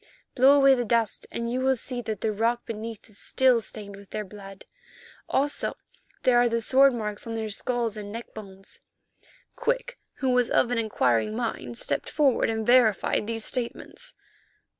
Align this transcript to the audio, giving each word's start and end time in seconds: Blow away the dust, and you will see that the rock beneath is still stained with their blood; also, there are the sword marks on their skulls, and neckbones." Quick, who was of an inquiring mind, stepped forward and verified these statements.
Blow 0.33 0.55
away 0.57 0.73
the 0.73 0.83
dust, 0.83 1.27
and 1.31 1.51
you 1.53 1.61
will 1.61 1.75
see 1.75 2.01
that 2.01 2.21
the 2.21 2.31
rock 2.31 2.65
beneath 2.65 3.07
is 3.07 3.19
still 3.19 3.61
stained 3.61 3.95
with 3.95 4.09
their 4.09 4.25
blood; 4.25 4.65
also, 5.29 5.77
there 6.23 6.37
are 6.39 6.49
the 6.49 6.59
sword 6.59 6.91
marks 6.95 7.27
on 7.27 7.35
their 7.35 7.51
skulls, 7.51 7.95
and 7.95 8.11
neckbones." 8.11 8.79
Quick, 9.55 9.99
who 10.15 10.29
was 10.29 10.49
of 10.49 10.71
an 10.71 10.79
inquiring 10.79 11.35
mind, 11.35 11.77
stepped 11.77 12.09
forward 12.09 12.49
and 12.49 12.65
verified 12.65 13.27
these 13.27 13.45
statements. 13.45 14.15